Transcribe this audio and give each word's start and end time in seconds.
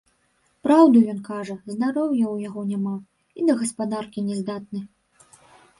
Праўду 0.67 1.03
ён 1.13 1.19
кажа, 1.27 1.57
здароўя 1.73 2.25
ў 2.31 2.49
яго 2.49 2.61
няма, 2.73 2.95
і 3.39 3.47
да 3.53 3.59
гаспадаркі 3.61 4.19
не 4.33 4.41
здатны. 4.41 4.79